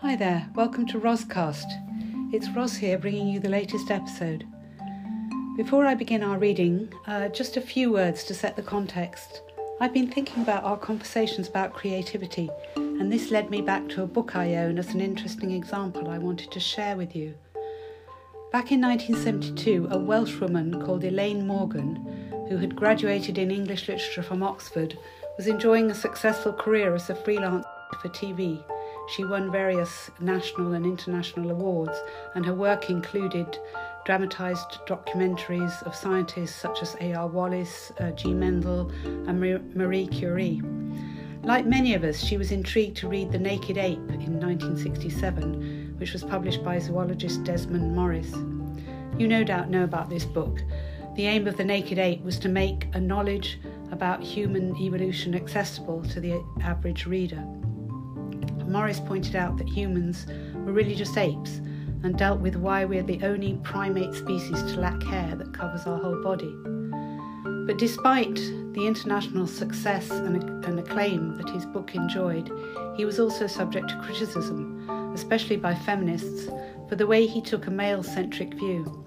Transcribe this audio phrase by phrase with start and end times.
[0.00, 1.66] Hi there, welcome to Roscast.
[2.32, 4.46] It's Ros here bringing you the latest episode.
[5.56, 9.42] Before I begin our reading, uh, just a few words to set the context.
[9.80, 14.06] I've been thinking about our conversations about creativity, and this led me back to a
[14.06, 17.34] book I own as an interesting example I wanted to share with you.
[18.52, 21.96] Back in 1972, a Welsh woman called Elaine Morgan,
[22.48, 24.96] who had graduated in English literature from Oxford,
[25.36, 27.66] was enjoying a successful career as a freelance
[28.00, 28.62] for TV.
[29.10, 31.98] She won various national and international awards,
[32.34, 33.58] and her work included
[34.04, 37.26] dramatised documentaries of scientists such as A.R.
[37.26, 38.32] Wallace, uh, G.
[38.32, 39.40] Mendel, and
[39.74, 40.62] Marie Curie.
[41.42, 46.12] Like many of us, she was intrigued to read The Naked Ape in 1967 which
[46.12, 48.32] was published by zoologist Desmond Morris.
[49.18, 50.62] You no doubt know about this book.
[51.16, 53.58] The aim of The Naked Ape was to make a knowledge
[53.90, 57.44] about human evolution accessible to the average reader.
[58.68, 61.56] Morris pointed out that humans were really just apes
[62.02, 65.98] and dealt with why we're the only primate species to lack hair that covers our
[65.98, 66.54] whole body.
[67.66, 72.50] But despite the international success and acclaim that his book enjoyed,
[72.96, 74.78] he was also subject to criticism
[75.18, 76.48] especially by feminists,
[76.88, 79.04] for the way he took a male centric view.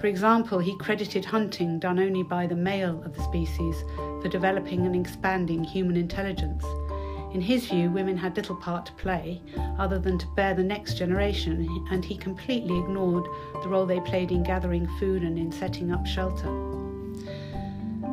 [0.00, 3.76] For example, he credited hunting done only by the male of the species
[4.22, 6.64] for developing and expanding human intelligence.
[7.34, 9.40] In his view, women had little part to play
[9.78, 13.24] other than to bear the next generation, and he completely ignored
[13.62, 16.50] the role they played in gathering food and in setting up shelter.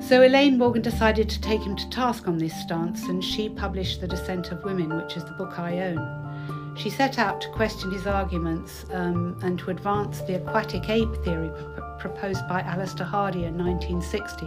[0.00, 4.00] So Elaine Morgan decided to take him to task on this stance, and she published
[4.00, 6.74] The Descent of Women, which is the book I own.
[6.76, 11.50] She set out to question his arguments um, and to advance the aquatic ape theory
[11.98, 14.46] proposed by Alister Hardy in 1960.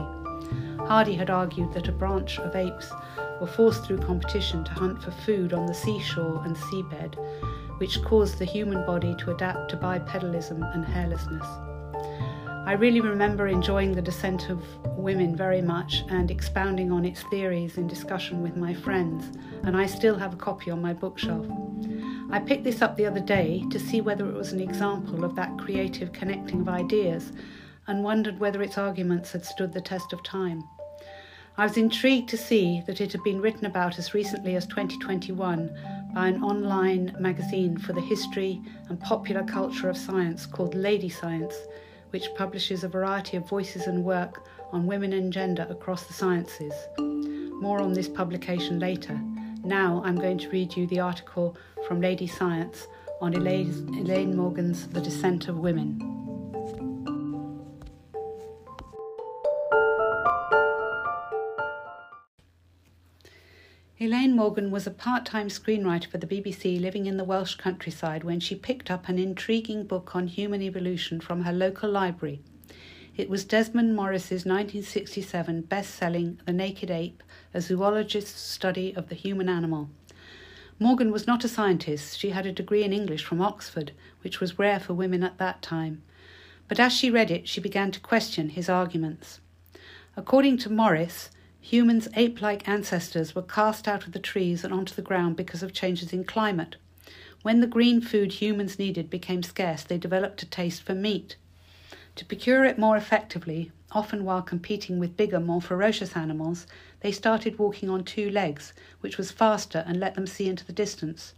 [0.88, 2.92] Hardy had argued that a branch of apes
[3.40, 7.16] were forced through competition to hunt for food on the seashore and seabed,
[7.80, 11.46] which caused the human body to adapt to bipedalism and hairlessness.
[12.68, 14.64] I really remember enjoying the descent of
[14.98, 19.86] women very much and expounding on its theories in discussion with my friends, and I
[19.86, 21.46] still have a copy on my bookshelf.
[22.32, 25.36] I picked this up the other day to see whether it was an example of
[25.36, 27.32] that creative connecting of ideas
[27.86, 30.64] and wondered whether its arguments had stood the test of time.
[31.58, 35.74] I was intrigued to see that it had been written about as recently as 2021
[36.14, 41.56] by an online magazine for the history and popular culture of science called Lady Science,
[42.10, 46.74] which publishes a variety of voices and work on women and gender across the sciences.
[47.00, 49.18] More on this publication later.
[49.64, 51.56] Now I'm going to read you the article
[51.88, 52.86] from Lady Science
[53.22, 56.85] on Elaine Morgan's The Descent of Women.
[64.46, 68.40] Morgan was a part time screenwriter for the BBC living in the Welsh countryside when
[68.40, 72.44] she picked up an intriguing book on human evolution from her local library.
[73.18, 77.24] It was Desmond Morris's 1967 best selling The Naked Ape,
[77.56, 79.90] a zoologist's study of the human animal.
[80.78, 82.20] Morgan was not a scientist.
[82.20, 85.64] She had a degree in English from Oxford, which was rare for women at that
[85.64, 86.04] time.
[86.68, 89.40] But as she read it, she began to question his arguments.
[90.16, 91.32] According to Morris,
[91.66, 95.64] humans' ape like ancestors were cast out of the trees and onto the ground because
[95.64, 96.76] of changes in climate.
[97.42, 101.38] When the green food humans needed became scarce, they developed a taste for meat.
[102.18, 106.68] To procure it more effectively, often while competing with bigger, more ferocious animals,
[107.00, 108.72] they started walking on two legs,
[109.02, 111.34] which was faster and let them see into the distance.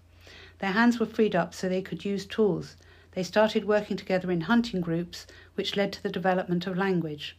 [0.59, 2.75] Their hands were freed up so they could use tools.
[3.13, 7.37] They started working together in hunting groups, which led to the development of language.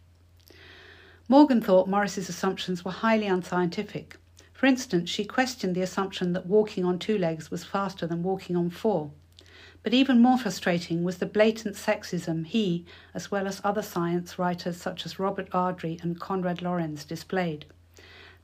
[1.30, 4.16] Morgan thought Morris's assumptions were highly unscientific.
[4.54, 8.56] For instance, she questioned the assumption that walking on two legs was faster than walking
[8.56, 9.10] on four.
[9.82, 14.78] But even more frustrating was the blatant sexism he, as well as other science writers
[14.78, 17.66] such as Robert Ardrey and Konrad Lorenz, displayed.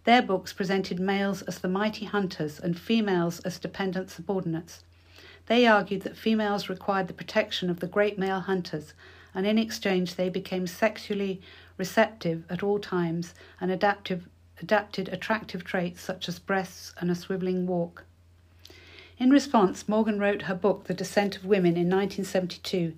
[0.05, 4.85] Their books presented males as the mighty hunters and females as dependent subordinates.
[5.47, 8.93] They argued that females required the protection of the great male hunters,
[9.35, 11.41] and in exchange they became sexually
[11.77, 14.29] receptive at all times and adaptive,
[14.61, 18.05] adapted attractive traits such as breasts and a swiveling walk.
[19.19, 22.95] In response, Morgan wrote her book, The Descent of Women, in 1972.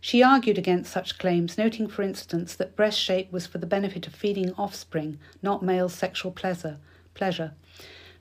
[0.00, 4.06] She argued against such claims, noting, for instance, that breast shape was for the benefit
[4.06, 6.78] of feeding offspring, not male sexual pleasure.
[7.12, 7.52] pleasure.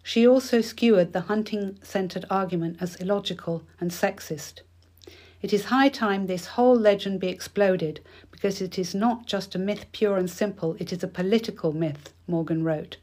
[0.04, 4.62] She also skewered the hunting centered argument as illogical and sexist.
[5.42, 8.02] It is high time this whole legend be exploded,
[8.40, 12.14] because it is not just a myth pure and simple, it is a political myth,
[12.26, 12.96] Morgan wrote.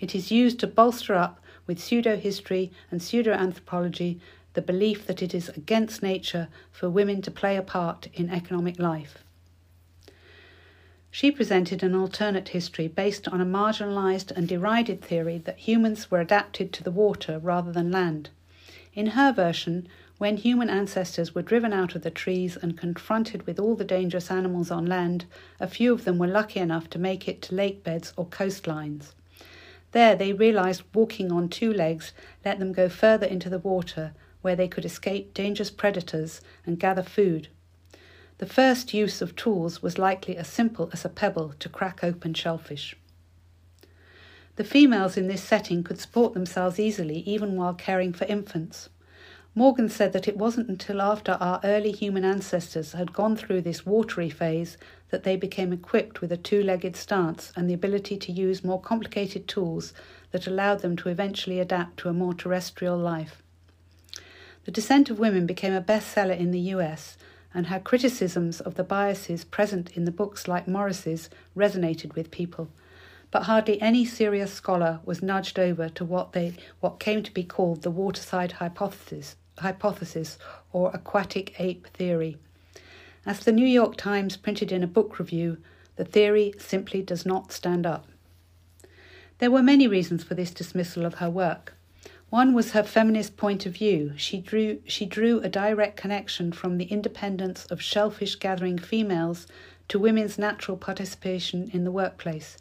[0.00, 4.20] It is used to bolster up with pseudo history and pseudo anthropology
[4.54, 8.80] the belief that it is against nature for women to play a part in economic
[8.80, 9.18] life.
[11.12, 16.20] She presented an alternate history based on a marginalized and derided theory that humans were
[16.20, 18.30] adapted to the water rather than land.
[18.94, 19.88] In her version,
[20.18, 24.30] when human ancestors were driven out of the trees and confronted with all the dangerous
[24.30, 25.24] animals on land,
[25.58, 29.12] a few of them were lucky enough to make it to lake beds or coastlines.
[29.92, 32.12] There they realized walking on two legs
[32.44, 37.02] let them go further into the water, where they could escape dangerous predators and gather
[37.02, 37.48] food
[38.40, 42.32] the first use of tools was likely as simple as a pebble to crack open
[42.32, 42.96] shellfish.
[44.60, 48.90] The females in this setting could support themselves easily even while caring for infants.
[49.54, 53.86] Morgan said that it wasn't until after our early human ancestors had gone through this
[53.86, 54.76] watery phase
[55.08, 58.78] that they became equipped with a two legged stance and the ability to use more
[58.78, 59.94] complicated tools
[60.30, 63.42] that allowed them to eventually adapt to a more terrestrial life.
[64.66, 67.16] The Descent of Women became a bestseller in the US
[67.54, 72.68] and her criticisms of the biases present in the books like Morris's resonated with people.
[73.30, 77.44] But hardly any serious scholar was nudged over to what they what came to be
[77.44, 80.36] called the waterside hypothesis, hypothesis
[80.72, 82.38] or aquatic ape theory.
[83.24, 85.58] As the New York Times printed in a book review,
[85.96, 88.06] the theory simply does not stand up.
[89.38, 91.74] There were many reasons for this dismissal of her work.
[92.30, 94.12] One was her feminist point of view.
[94.16, 99.46] She drew, she drew a direct connection from the independence of shellfish gathering females
[99.88, 102.56] to women's natural participation in the workplace.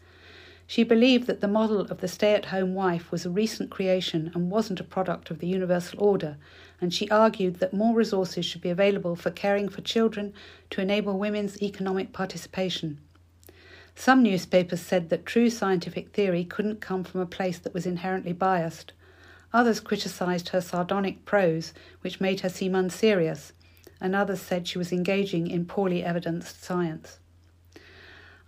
[0.69, 4.29] She believed that the model of the stay at home wife was a recent creation
[4.35, 6.37] and wasn't a product of the universal order,
[6.79, 10.31] and she argued that more resources should be available for caring for children
[10.69, 12.99] to enable women's economic participation.
[13.95, 18.33] Some newspapers said that true scientific theory couldn't come from a place that was inherently
[18.33, 18.93] biased.
[19.51, 23.53] Others criticised her sardonic prose, which made her seem unserious,
[23.99, 27.17] and others said she was engaging in poorly evidenced science.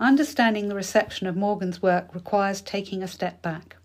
[0.01, 3.75] Understanding the reception of Morgan's work requires taking a step back.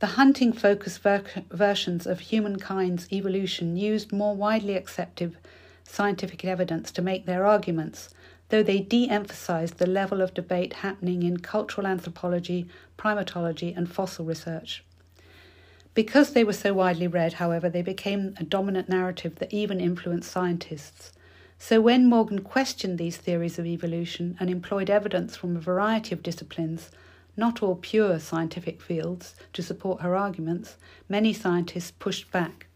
[0.00, 1.22] The hunting focused ver-
[1.52, 5.36] versions of humankind's evolution used more widely accepted
[5.84, 8.08] scientific evidence to make their arguments,
[8.48, 12.66] though they de emphasized the level of debate happening in cultural anthropology,
[12.98, 14.82] primatology, and fossil research.
[15.94, 20.32] Because they were so widely read, however, they became a dominant narrative that even influenced
[20.32, 21.12] scientists.
[21.58, 26.22] So when Morgan questioned these theories of evolution and employed evidence from a variety of
[26.22, 26.90] disciplines,
[27.36, 30.76] not all pure scientific fields, to support her arguments,
[31.08, 32.66] many scientists pushed back.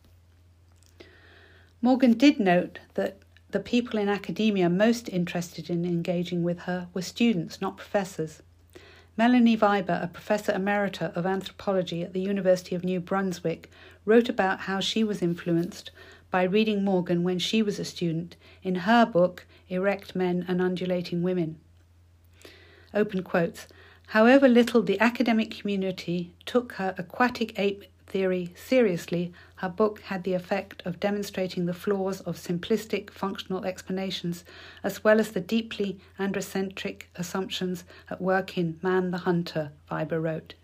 [1.83, 3.19] Morgan did note that
[3.51, 8.43] the people in academia most interested in engaging with her were students, not professors.
[9.17, 13.71] Melanie Wiber, a professor emerita of anthropology at the University of New Brunswick,
[14.05, 15.91] wrote about how she was influenced
[16.31, 21.23] by reading Morgan when she was a student in her book Erect Men and Undulating
[21.23, 21.59] Women.
[22.93, 23.67] Open quotes.
[24.09, 30.35] However little the academic community took her aquatic ape theory seriously, her book had the
[30.35, 34.45] effect of demonstrating the flaws of simplistic functional explanations,
[34.83, 40.55] as well as the deeply androcentric assumptions at work in Man the Hunter, Wiber wrote.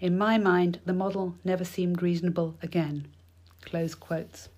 [0.00, 3.06] In my mind, the model never seemed reasonable again.
[3.64, 4.48] Close quotes.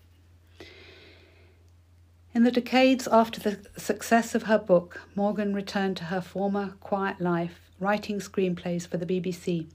[2.35, 7.21] In the decades after the success of her book, Morgan returned to her former quiet
[7.23, 9.67] life, writing screenplays for the BBC.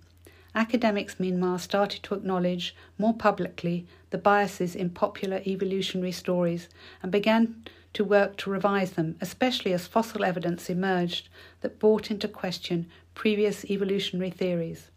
[0.53, 6.69] Academics, meanwhile, started to acknowledge more publicly the biases in popular evolutionary stories
[7.01, 11.29] and began to work to revise them, especially as fossil evidence emerged
[11.61, 14.91] that brought into question previous evolutionary theories.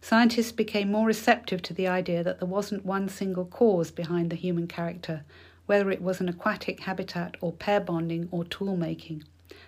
[0.00, 4.36] Scientists became more receptive to the idea that there wasn't one single cause behind the
[4.36, 5.24] human character,
[5.68, 9.22] whether it was an aquatic habitat or pair bonding or tool making.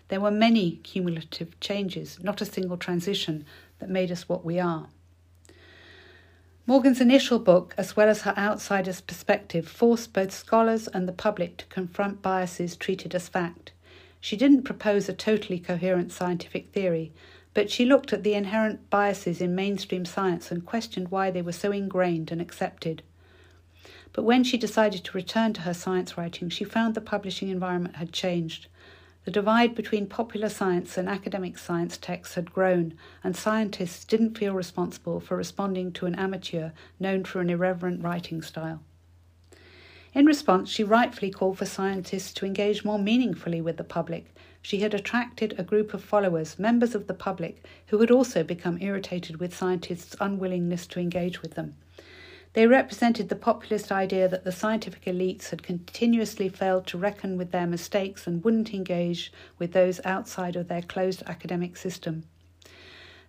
[0.09, 3.45] There were many cumulative changes, not a single transition,
[3.81, 4.89] that made us what we are.
[6.67, 11.59] Morgan's initial book, as well as her outsider's perspective, forced both scholars and the public
[11.59, 13.73] to confront biases treated as fact.
[14.21, 17.13] She didn't propose a totally coherent scientific theory,
[17.53, 21.53] but she looked at the inherent biases in mainstream science and questioned why they were
[21.53, 23.03] so ingrained and accepted.
[24.13, 27.97] But when she decided to return to her science writing, she found the publishing environment
[27.97, 28.67] had changed.
[29.25, 34.55] The divide between popular science and academic science texts had grown, and scientists didn't feel
[34.55, 38.81] responsible for responding to an amateur known for an irreverent writing style.
[40.13, 44.35] In response, she rightfully called for scientists to engage more meaningfully with the public.
[44.61, 48.79] She had attracted a group of followers, members of the public, who had also become
[48.81, 51.77] irritated with scientists' unwillingness to engage with them.
[52.53, 57.53] They represented the populist idea that the scientific elites had continuously failed to reckon with
[57.53, 62.25] their mistakes and wouldn't engage with those outside of their closed academic system.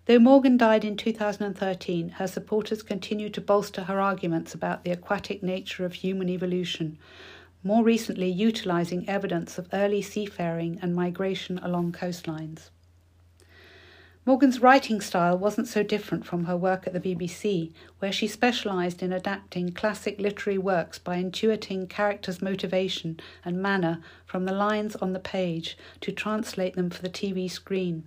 [0.05, 5.43] Though Morgan died in 2013, her supporters continue to bolster her arguments about the aquatic
[5.43, 6.97] nature of human evolution,
[7.63, 12.71] more recently utilizing evidence of early seafaring and migration along coastlines.
[14.23, 19.01] Morgan's writing style wasn't so different from her work at the BBC, where she specialised
[19.01, 25.13] in adapting classic literary works by intuiting characters' motivation and manner from the lines on
[25.13, 28.03] the page to translate them for the TV screen.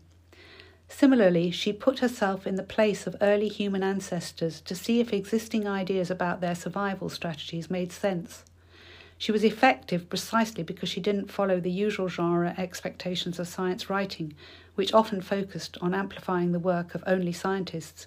[0.87, 5.67] Similarly, she put herself in the place of early human ancestors to see if existing
[5.67, 8.45] ideas about their survival strategies made sense.
[9.19, 14.35] She was effective precisely because she didn't follow the usual genre expectations of science writing,
[14.75, 18.07] which often focused on amplifying the work of only scientists.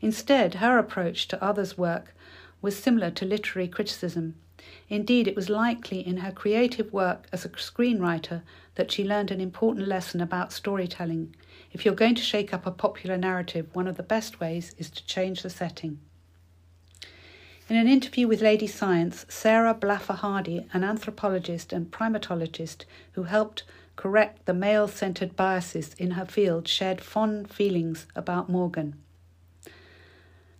[0.00, 2.14] Instead, her approach to others' work
[2.60, 4.34] was similar to literary criticism.
[4.88, 8.42] Indeed, it was likely in her creative work as a screenwriter
[8.76, 11.34] that she learned an important lesson about storytelling.
[11.72, 14.90] If you're going to shake up a popular narrative, one of the best ways is
[14.90, 15.98] to change the setting.
[17.68, 23.62] In an interview with Lady Science, Sarah Blaffer Hrdy, an anthropologist and primatologist who helped
[24.02, 28.96] correct the male centered biases in her field, shared fond feelings about Morgan.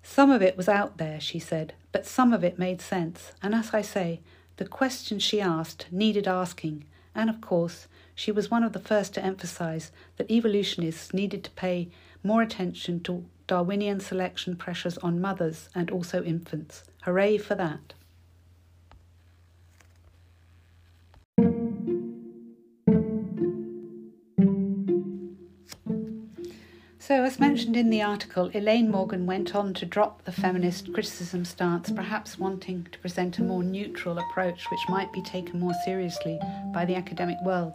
[0.01, 3.53] Some of it was out there, she said, but some of it made sense, and
[3.53, 4.21] as I say,
[4.59, 6.85] the questions she asked needed asking,
[7.17, 11.51] and of course, she was one of the first to emphasize that evolutionists needed to
[11.51, 11.89] pay
[12.23, 16.85] more attention to Darwinian selection pressures on mothers and also infants.
[17.03, 17.95] Hooray for that!
[27.05, 31.45] So, as mentioned in the article, Elaine Morgan went on to drop the feminist criticism
[31.45, 36.39] stance, perhaps wanting to present a more neutral approach which might be taken more seriously
[36.73, 37.75] by the academic world.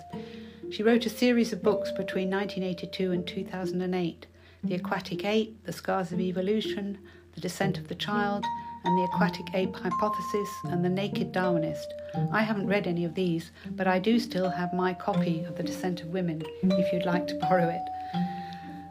[0.72, 4.28] She wrote a series of books between 1982 and 2008
[4.64, 6.98] The Aquatic Ape, The Scars of Evolution,
[7.36, 8.46] The Descent of the Child,
[8.86, 11.88] and The Aquatic Ape Hypothesis, and The Naked Darwinist.
[12.32, 15.64] I haven't read any of these, but I do still have my copy of The
[15.64, 17.82] Descent of Women if you'd like to borrow it.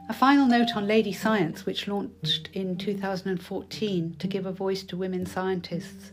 [0.08, 4.96] A final note on Lady Science, which launched in 2014 to give a voice to
[4.96, 6.12] women scientists.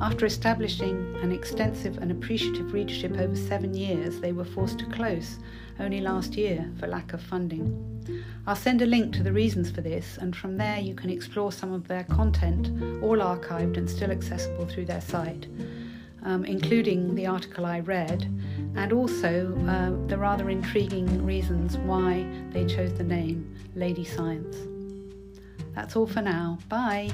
[0.00, 5.40] After establishing an extensive and appreciative readership over seven years, they were forced to close
[5.80, 8.24] only last year for lack of funding.
[8.46, 11.50] I'll send a link to the reasons for this, and from there you can explore
[11.50, 12.70] some of their content,
[13.02, 15.48] all archived and still accessible through their site
[16.24, 18.28] um, including the article I read,
[18.76, 24.56] and also uh, the rather intriguing reasons why they chose the name Lady Science.
[25.74, 26.58] That's all for now.
[26.68, 27.10] Bye.